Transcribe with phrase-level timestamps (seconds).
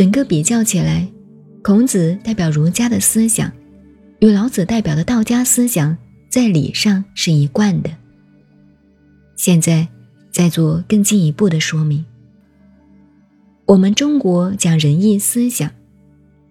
[0.00, 1.06] 整个比较起来，
[1.62, 3.52] 孔子代表儒家的思想，
[4.20, 5.94] 与老子代表的道家思想
[6.30, 7.90] 在理上是一贯的。
[9.36, 9.86] 现在
[10.30, 12.02] 再做更进一步的说明。
[13.66, 15.70] 我们中国讲仁义思想，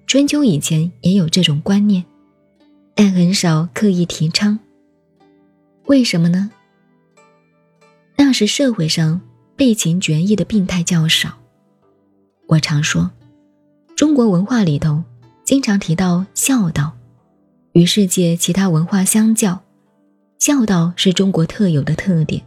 [0.06, 2.06] 春秋以前也有这种观念，
[2.94, 4.60] 但很少刻意提倡。
[5.88, 6.52] 为什么呢？
[8.16, 9.20] 那时社会上
[9.56, 11.40] 背情绝义的病态较少。
[12.46, 13.10] 我常说，
[14.00, 15.04] 中国文化里头
[15.44, 16.94] 经常提到孝道，
[17.74, 19.60] 与世界其他文化相较，
[20.38, 22.42] 孝道是中国特有的特点，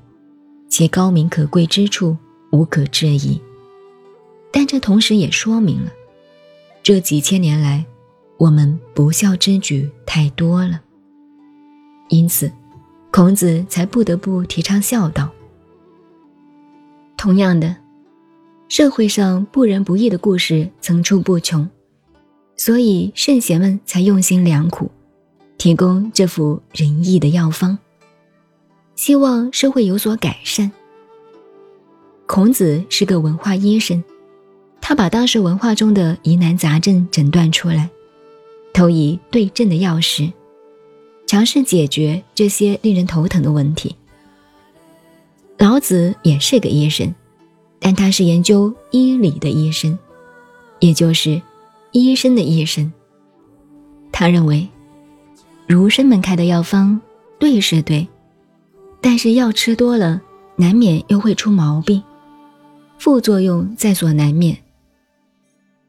[0.71, 2.17] 其高明可贵之处
[2.53, 3.39] 无可置疑。
[4.51, 5.93] 但这同时也说明了，
[6.83, 7.85] 这几千年来，
[8.39, 10.81] 我们不孝之举太多了。
[12.09, 12.51] 因此，
[13.11, 15.31] 孔子才不得不提倡孝道。
[17.19, 17.77] 同样的，
[18.73, 21.69] 社会上不仁不义的故事层出不穷，
[22.57, 24.91] 所以圣贤们才用心良苦，
[25.59, 27.77] 提供这副仁义的药方，
[28.97, 30.73] 希望社会有所改善。
[32.25, 34.03] 孔子是个文化医生。
[34.81, 37.91] 他把当时文化中的疑难杂症诊断出来，
[38.73, 40.33] 投以对症的药石，
[41.27, 43.95] 尝试解决这些令人头疼的问题。
[45.59, 47.15] 老子也是个医生，
[47.85, 49.99] 但他是研究医理的医生，
[50.79, 51.43] 也就是
[51.91, 52.93] 医生的医生。
[54.13, 54.69] 他认为，
[55.67, 57.01] 儒生们开的药方
[57.41, 58.07] 对是对，
[59.01, 60.23] 但是药吃多了，
[60.55, 62.01] 难免又会出毛病，
[62.99, 64.57] 副作用在所难免。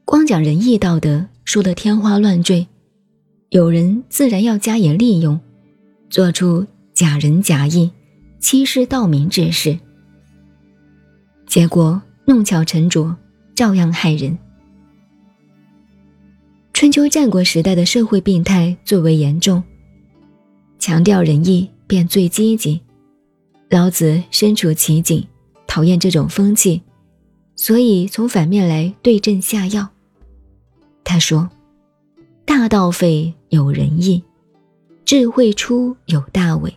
[0.03, 2.67] 光讲仁义道德，说得天花乱坠，
[3.49, 5.39] 有人自然要加以利用，
[6.09, 7.91] 做出假仁假义、
[8.39, 9.77] 欺世盗名之事，
[11.53, 13.15] 结果弄巧成拙，
[13.53, 14.35] 照样害人。
[16.73, 19.61] 春秋战国时代的社会病态最为严重，
[20.79, 22.81] 强调仁义便最积极。
[23.69, 25.23] 老子身处其境，
[25.67, 26.81] 讨厌这种风气，
[27.55, 29.87] 所以从反面来对症下药。
[31.03, 31.47] 他说
[32.45, 34.23] ：“大道废有仁义，
[35.05, 36.73] 智慧出有大伪。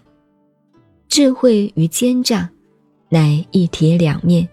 [1.08, 2.50] 智慧与奸诈，
[3.08, 4.46] 乃一体两面，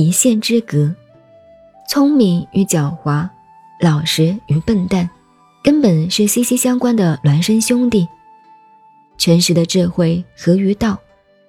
[0.00, 0.90] 一线之隔；
[1.86, 3.28] 聪明与狡猾，
[3.82, 5.06] 老实与笨蛋，
[5.62, 8.08] 根本是息息相关的孪生兄弟。
[9.18, 10.98] 诚实的智慧合于道，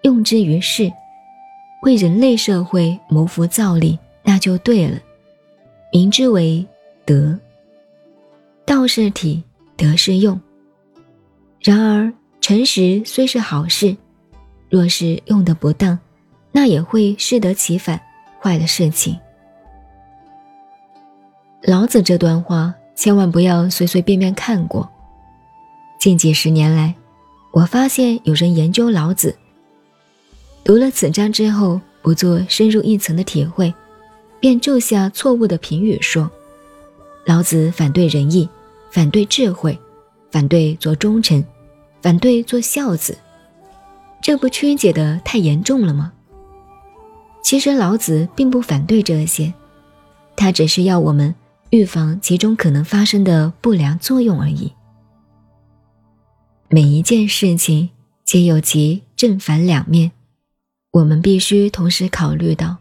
[0.02, 0.92] 用之于世，
[1.84, 5.00] 为人类社会谋福造利，那就对了。
[5.94, 6.68] 名之为
[7.06, 7.40] 德。”
[8.68, 9.42] 道是体，
[9.78, 10.38] 德是用。
[11.62, 12.12] 然而，
[12.42, 13.96] 诚实虽是好事，
[14.70, 15.98] 若是用的不当，
[16.52, 17.98] 那也会适得其反，
[18.42, 19.18] 坏的事情。
[21.62, 24.90] 老子这段话千万不要随随便便看过。
[26.00, 26.96] 近几十年来，
[27.52, 29.38] 我发现有人研究老子，
[30.64, 33.72] 读了此章之后，不做深入一层的体会，
[34.40, 36.30] 便注下错误的评语，说
[37.26, 38.50] 老子反对仁义。
[38.94, 39.80] 反对智慧，
[40.32, 41.42] 反对做忠臣，
[42.02, 43.18] 反对做孝子，
[44.22, 46.12] 这不曲解的太严重了吗？
[47.44, 49.54] 其实老子并不反对这些，
[50.36, 51.34] 他只是要我们
[51.72, 54.72] 预防其中可能发生的不良作用而已。
[56.70, 57.90] 每一件事情
[58.24, 60.12] 皆有其正反两面，
[60.92, 62.78] 我们必须同时考虑到，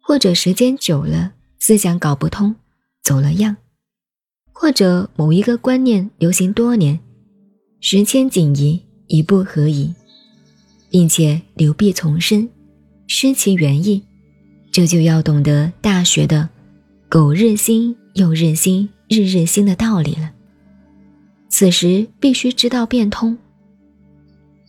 [0.00, 2.54] 或者时间久了，思想搞不通，
[3.02, 3.56] 走了样。
[4.52, 6.98] 或者某一个观念流行多年，
[7.80, 9.94] 时迁景移，一步合宜，
[10.88, 12.48] 并且流弊丛生，
[13.06, 14.02] 失其原意，
[14.72, 16.48] 这就要懂得《大学》的
[17.08, 20.32] “苟日新，又日新，日日新”的道理了。
[21.48, 23.38] 此时必须知道变通。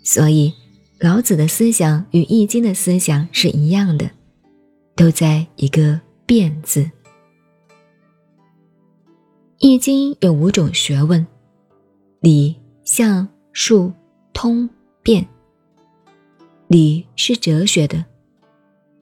[0.03, 0.53] 所以，
[0.99, 4.09] 老子的思想与《易经》的思想是一样的，
[4.95, 6.89] 都在一个“变”字。
[9.59, 11.25] 易经有五种学问：
[12.21, 13.91] 理、象、数、
[14.31, 14.69] 通、
[15.01, 15.27] 变。
[16.67, 18.05] 理是哲学的，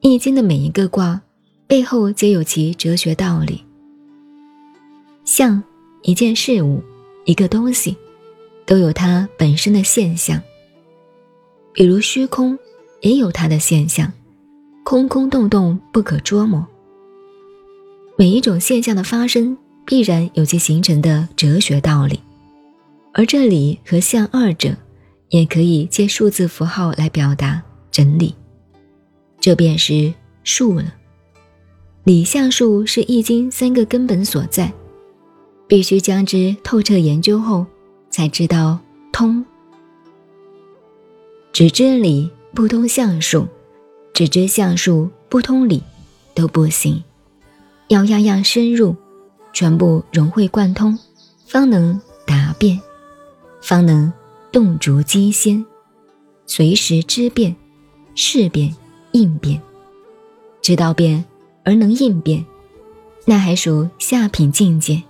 [0.00, 1.20] 易经的每一个卦
[1.66, 3.64] 背后皆有其哲学道理。
[5.24, 5.62] 象，
[6.02, 6.82] 一件事物、
[7.24, 7.96] 一个东西，
[8.64, 10.40] 都有它本身的现象。
[11.72, 12.58] 比如虚空，
[13.00, 14.12] 也有它的现象，
[14.84, 16.66] 空空洞洞，不可捉摸。
[18.16, 19.56] 每一种现象的发生。
[19.88, 22.18] 必然有其形成的哲学道理，
[23.14, 24.76] 而这里和象二者，
[25.28, 27.62] 也可以借数字符号来表达
[27.92, 28.34] 整理，
[29.46, 30.12] 这便是
[30.42, 30.92] 数了。
[32.02, 34.72] 理象数是易经三个根本所在，
[35.68, 37.64] 必须将之透彻研究后，
[38.10, 38.76] 才知道
[39.12, 39.44] 通。
[41.52, 43.46] 只知理不通象数，
[44.12, 45.80] 只知象数不通理，
[46.34, 47.00] 都不行。
[47.86, 48.96] 要样样深入，
[49.52, 50.98] 全部融会贯通，
[51.46, 52.80] 方能答辩，
[53.62, 54.12] 方能
[54.50, 55.64] 洞烛机先，
[56.46, 57.54] 随时知变，
[58.16, 58.74] 事变
[59.16, 59.60] 应变，
[60.60, 61.24] 知道变。
[61.68, 62.46] 而能应变，
[63.24, 65.02] 那还属下品境界。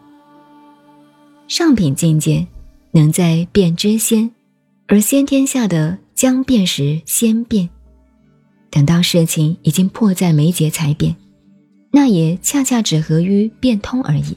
[1.49, 2.47] 上品境界，
[2.93, 4.31] 能在变之先，
[4.87, 7.69] 而先天下的将变时先变。
[8.71, 11.15] 等到事情已经迫在眉睫才变，
[11.91, 14.35] 那也恰恰只合于变通而已。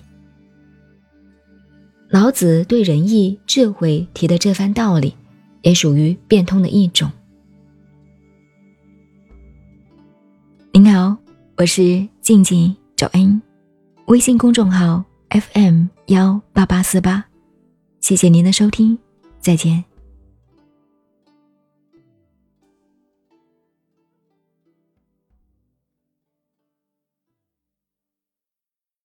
[2.10, 5.16] 老子对仁义智慧提的这番道理，
[5.62, 7.10] 也属于变通的一种。
[11.60, 13.42] 我是静静找恩，
[14.06, 17.26] 微信公众号 FM 幺八八四八，
[18.00, 18.98] 谢谢您的收听，
[19.42, 19.89] 再见。